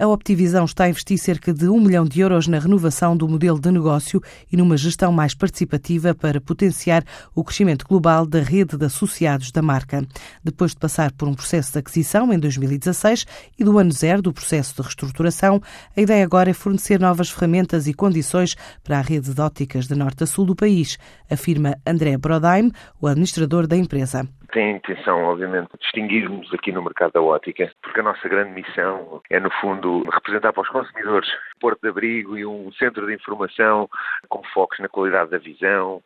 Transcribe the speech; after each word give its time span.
A 0.00 0.06
Optivisão 0.06 0.64
está 0.64 0.84
a 0.84 0.88
investir 0.88 1.18
cerca 1.18 1.52
de 1.52 1.68
um 1.68 1.78
milhão 1.78 2.06
de 2.06 2.20
euros 2.20 2.46
na 2.46 2.58
renovação 2.58 3.14
do 3.14 3.28
modelo 3.28 3.60
de 3.60 3.70
negócio 3.70 4.18
e 4.50 4.56
numa 4.56 4.74
gestão 4.74 5.12
mais 5.12 5.34
participativa 5.34 6.14
para 6.14 6.40
potenciar 6.40 7.04
o 7.34 7.44
crescimento 7.44 7.84
global 7.86 8.24
da 8.24 8.40
rede 8.40 8.78
de 8.78 8.86
associados 8.86 9.52
da 9.52 9.60
marca. 9.60 10.02
Depois 10.42 10.70
de 10.70 10.78
passar 10.78 11.12
por 11.12 11.28
um 11.28 11.34
processo 11.34 11.72
de 11.72 11.80
aquisição 11.80 12.32
em 12.32 12.38
2016 12.38 13.26
e 13.58 13.62
do 13.62 13.78
ano 13.78 13.92
zero 13.92 14.22
do 14.22 14.32
processo 14.32 14.74
de 14.74 14.80
reestruturação, 14.80 15.60
a 15.94 16.00
ideia 16.00 16.24
agora 16.24 16.48
é 16.48 16.54
fornecer 16.54 16.98
novas 16.98 17.28
ferramentas 17.28 17.86
e 17.86 17.92
condições 17.92 18.56
para 18.82 19.00
a 19.00 19.02
rede 19.02 19.34
de 19.34 19.40
óticas 19.40 19.86
de 19.86 19.94
norte 19.94 20.24
a 20.24 20.26
sul 20.26 20.46
do 20.46 20.56
país, 20.56 20.96
afirma 21.28 21.76
André 21.86 22.16
Brodheim, 22.16 22.72
o 22.98 23.06
administrador 23.06 23.66
da 23.66 23.76
empresa 23.76 24.26
tem 24.50 24.74
a 24.74 24.76
intenção, 24.76 25.24
obviamente, 25.24 25.70
de 25.72 25.78
distinguirmos 25.78 26.52
aqui 26.52 26.72
no 26.72 26.82
mercado 26.82 27.12
da 27.12 27.22
ótica, 27.22 27.70
porque 27.82 28.00
a 28.00 28.02
nossa 28.02 28.28
grande 28.28 28.52
missão 28.52 29.20
é, 29.30 29.40
no 29.40 29.50
fundo, 29.60 30.02
representar 30.10 30.52
para 30.52 30.62
os 30.62 30.68
consumidores 30.68 31.28
um 31.28 31.58
porto 31.60 31.80
de 31.82 31.88
abrigo 31.88 32.36
e 32.36 32.44
um 32.44 32.70
centro 32.72 33.06
de 33.06 33.14
informação 33.14 33.88
com 34.28 34.42
focos 34.52 34.78
na 34.78 34.88
qualidade 34.88 35.30
da 35.30 35.38
visão, 35.38 36.02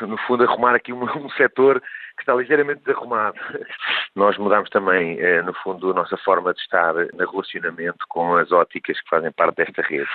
no 0.00 0.16
fundo, 0.18 0.44
arrumar 0.44 0.74
aqui 0.74 0.92
um, 0.92 1.04
um 1.04 1.30
setor 1.30 1.82
que 2.16 2.22
está 2.22 2.34
ligeiramente 2.34 2.82
desarrumado. 2.84 3.38
Nós 4.14 4.38
mudamos 4.38 4.70
também, 4.70 5.20
eh, 5.20 5.42
no 5.42 5.52
fundo, 5.54 5.90
a 5.90 5.94
nossa 5.94 6.16
forma 6.16 6.54
de 6.54 6.60
estar 6.60 6.94
no 6.94 7.30
relacionamento 7.30 8.06
com 8.08 8.36
as 8.36 8.50
óticas 8.50 8.98
que 9.00 9.08
fazem 9.08 9.30
parte 9.32 9.56
desta 9.56 9.82
rede. 9.82 10.08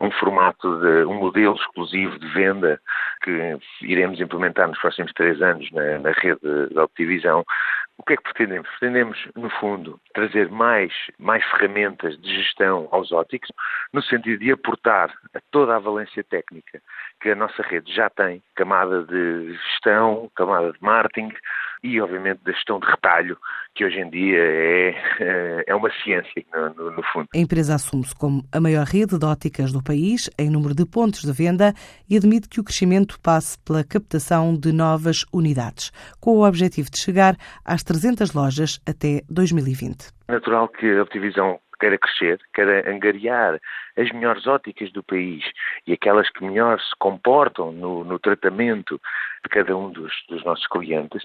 Um 0.00 0.10
formato 0.10 0.80
de 0.80 1.04
um 1.04 1.14
modelo 1.14 1.54
exclusivo 1.54 2.18
de 2.18 2.28
venda 2.32 2.80
que 3.22 3.58
iremos 3.82 4.20
implementar 4.20 4.68
nos 4.68 4.78
próximos 4.78 5.12
três 5.12 5.40
anos 5.40 5.70
na, 5.72 5.98
na 5.98 6.10
rede 6.12 6.40
da 6.74 6.84
Optivisão, 6.84 7.44
o 7.96 8.02
que 8.02 8.14
é 8.14 8.16
que 8.16 8.22
pretendemos? 8.24 8.68
Pretendemos, 8.70 9.28
no 9.36 9.48
fundo, 9.48 10.00
trazer 10.14 10.50
mais, 10.50 10.92
mais 11.18 11.44
ferramentas 11.44 12.20
de 12.20 12.42
gestão 12.42 12.88
aos 12.90 13.12
óticos, 13.12 13.50
no 13.92 14.02
sentido 14.02 14.40
de 14.40 14.50
aportar 14.50 15.14
a 15.32 15.40
toda 15.52 15.76
a 15.76 15.78
valência 15.78 16.24
técnica 16.24 16.82
que 17.20 17.30
a 17.30 17.36
nossa 17.36 17.62
rede 17.62 17.94
já 17.94 18.10
tem, 18.10 18.42
camada 18.56 19.04
de 19.04 19.54
gestão, 19.54 20.30
camada 20.34 20.72
de 20.72 20.82
marketing 20.82 21.32
e, 21.84 22.00
obviamente, 22.00 22.40
da 22.42 22.52
gestão 22.52 22.80
de 22.80 22.86
retalho, 22.86 23.36
que 23.74 23.84
hoje 23.84 24.00
em 24.00 24.08
dia 24.08 24.38
é, 24.38 25.64
é 25.66 25.74
uma 25.74 25.90
ciência, 26.02 26.42
no, 26.74 26.90
no 26.90 27.02
fundo. 27.12 27.28
A 27.34 27.38
empresa 27.38 27.74
assume-se 27.74 28.14
como 28.14 28.42
a 28.50 28.58
maior 28.58 28.86
rede 28.86 29.18
de 29.18 29.26
óticas 29.26 29.70
do 29.70 29.82
país, 29.82 30.30
em 30.38 30.48
número 30.48 30.74
de 30.74 30.86
pontos 30.86 31.20
de 31.20 31.32
venda, 31.32 31.74
e 32.08 32.16
admite 32.16 32.48
que 32.48 32.58
o 32.58 32.64
crescimento 32.64 33.20
passe 33.20 33.58
pela 33.58 33.84
captação 33.84 34.56
de 34.58 34.72
novas 34.72 35.26
unidades, 35.30 35.92
com 36.22 36.38
o 36.38 36.48
objetivo 36.48 36.90
de 36.90 36.98
chegar 36.98 37.36
às 37.62 37.82
300 37.82 38.32
lojas 38.32 38.80
até 38.88 39.20
2020. 39.28 40.10
É 40.28 40.32
natural 40.32 40.68
que 40.68 40.90
a 40.90 41.02
Optivisão 41.02 41.60
queira 41.78 41.98
crescer, 41.98 42.40
queira 42.54 42.90
angariar 42.90 43.60
as 43.98 44.10
melhores 44.10 44.46
óticas 44.46 44.90
do 44.92 45.02
país 45.02 45.44
e 45.86 45.92
aquelas 45.92 46.30
que 46.30 46.42
melhor 46.42 46.80
se 46.80 46.96
comportam 46.98 47.72
no, 47.72 48.04
no 48.04 48.18
tratamento 48.18 48.98
de 49.42 49.50
cada 49.50 49.76
um 49.76 49.90
dos, 49.90 50.12
dos 50.30 50.42
nossos 50.44 50.66
clientes. 50.68 51.22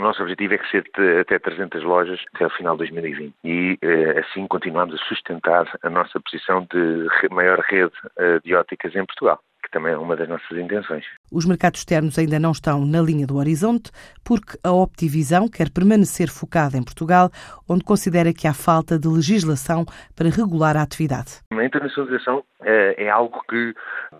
O 0.00 0.02
nosso 0.02 0.22
objetivo 0.22 0.54
é 0.54 0.56
crescer 0.56 0.82
até 1.20 1.38
300 1.38 1.82
lojas 1.84 2.18
até 2.34 2.46
o 2.46 2.50
final 2.50 2.72
de 2.72 2.90
2020 2.90 3.34
e 3.44 3.78
eh, 3.82 4.18
assim 4.18 4.46
continuamos 4.46 4.94
a 4.94 5.04
sustentar 5.04 5.66
a 5.82 5.90
nossa 5.90 6.18
posição 6.18 6.66
de 6.72 7.06
maior 7.30 7.58
rede 7.58 7.92
eh, 8.16 8.40
de 8.42 8.54
óticas 8.54 8.96
em 8.96 9.04
Portugal 9.04 9.38
que 9.62 9.70
também 9.70 9.92
é 9.92 9.98
uma 9.98 10.16
das 10.16 10.26
nossas 10.26 10.56
intenções. 10.56 11.04
Os 11.30 11.44
mercados 11.44 11.80
externos 11.80 12.18
ainda 12.18 12.38
não 12.38 12.52
estão 12.52 12.86
na 12.86 13.02
linha 13.02 13.26
do 13.26 13.36
horizonte, 13.36 13.90
porque 14.24 14.58
a 14.64 14.72
Optivisão 14.72 15.46
quer 15.46 15.68
permanecer 15.70 16.30
focada 16.30 16.78
em 16.78 16.82
Portugal, 16.82 17.28
onde 17.68 17.84
considera 17.84 18.32
que 18.32 18.48
há 18.48 18.54
falta 18.54 18.98
de 18.98 19.06
legislação 19.06 19.84
para 20.16 20.30
regular 20.30 20.78
a 20.78 20.82
atividade. 20.82 21.42
A 21.52 21.62
internacionalização 21.62 22.42
é, 22.62 23.04
é 23.04 23.10
algo 23.10 23.38
que, 23.50 23.74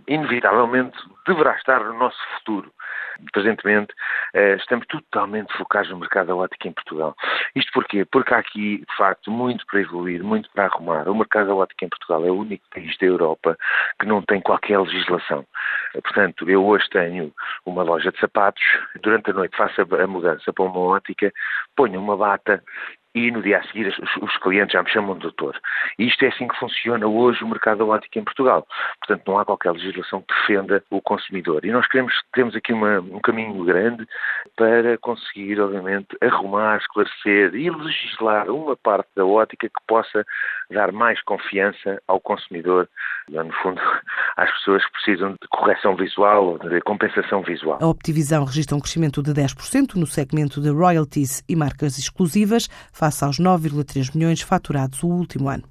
inevitavelmente, 0.06 0.98
deverá 1.26 1.56
estar 1.56 1.82
no 1.82 1.98
nosso 1.98 2.18
futuro 2.36 2.70
presentemente 3.32 3.94
eh, 4.34 4.54
estamos 4.54 4.86
totalmente 4.86 5.52
focados 5.56 5.90
no 5.90 5.98
mercado 5.98 6.28
da 6.28 6.36
ótica 6.36 6.68
em 6.68 6.72
Portugal. 6.72 7.14
Isto 7.54 7.72
porquê? 7.72 8.04
Porque 8.04 8.34
há 8.34 8.38
aqui, 8.38 8.78
de 8.78 8.96
facto, 8.96 9.30
muito 9.30 9.64
para 9.66 9.80
evoluir, 9.80 10.22
muito 10.22 10.50
para 10.52 10.66
arrumar. 10.66 11.08
O 11.08 11.14
mercado 11.14 11.48
da 11.48 11.54
ótica 11.54 11.84
em 11.84 11.88
Portugal 11.88 12.24
é 12.26 12.30
o 12.30 12.38
único 12.38 12.64
país 12.72 12.96
da 12.98 13.06
Europa 13.06 13.56
que 13.98 14.06
não 14.06 14.22
tem 14.22 14.40
qualquer 14.40 14.78
legislação. 14.78 15.44
Portanto, 15.92 16.48
eu 16.48 16.64
hoje 16.64 16.88
tenho 16.90 17.32
uma 17.66 17.82
loja 17.82 18.10
de 18.12 18.20
sapatos, 18.20 18.62
durante 19.02 19.30
a 19.30 19.34
noite 19.34 19.56
faço 19.56 19.80
a 19.80 20.06
mudança 20.06 20.52
para 20.52 20.64
uma 20.64 20.80
ótica, 20.80 21.32
ponho 21.76 22.00
uma 22.00 22.16
bata 22.16 22.62
e 23.14 23.30
no 23.30 23.42
dia 23.42 23.58
a 23.58 23.62
seguir 23.64 23.88
os, 23.88 24.36
clientes 24.38 24.72
já 24.72 24.82
me 24.82 24.90
chamam 24.90 25.14
de 25.14 25.22
doutor. 25.22 25.58
E 25.98 26.06
isto 26.06 26.24
é 26.24 26.28
assim 26.28 26.46
que 26.46 26.58
funciona 26.58 27.06
hoje 27.06 27.42
o 27.42 27.48
mercado 27.48 27.78
da 27.78 27.84
ótica 27.84 28.18
em 28.18 28.24
Portugal. 28.24 28.66
Portanto, 29.00 29.22
não 29.26 29.38
há 29.38 29.44
qualquer 29.44 29.72
legislação 29.72 30.22
que 30.22 30.34
defenda 30.34 30.82
o 30.90 31.00
consumidor. 31.02 31.64
E 31.64 31.70
nós 31.70 31.86
queremos, 31.88 32.14
temos 32.32 32.54
aqui 32.54 32.72
uma, 32.72 33.00
um 33.00 33.20
caminho 33.20 33.64
grande 33.64 34.06
para 34.56 34.96
conseguir, 34.98 35.60
obviamente, 35.60 36.16
arrumar, 36.20 36.78
esclarecer 36.78 37.54
e 37.54 37.68
legislar 37.70 38.48
uma 38.48 38.76
parte 38.76 39.08
da 39.16 39.24
ótica 39.24 39.68
que 39.68 39.86
possa 39.86 40.24
dar 40.70 40.92
mais 40.92 41.20
confiança 41.22 42.00
ao 42.06 42.20
consumidor, 42.20 42.88
no 43.28 43.52
fundo, 43.54 43.80
às 44.40 44.50
pessoas 44.52 44.82
que 44.86 44.92
precisam 44.92 45.32
de 45.32 45.48
correção 45.50 45.94
visual 45.94 46.58
de 46.58 46.80
compensação 46.80 47.42
visual. 47.42 47.78
A 47.80 47.86
Optivisão 47.86 48.44
registra 48.44 48.74
um 48.74 48.80
crescimento 48.80 49.22
de 49.22 49.32
10% 49.32 49.96
no 49.96 50.06
segmento 50.06 50.62
de 50.62 50.70
royalties 50.70 51.44
e 51.46 51.54
marcas 51.54 51.98
exclusivas 51.98 52.66
face 52.90 53.22
aos 53.22 53.38
9,3 53.38 54.14
milhões 54.14 54.40
faturados 54.40 55.02
o 55.02 55.08
último 55.08 55.50
ano. 55.50 55.64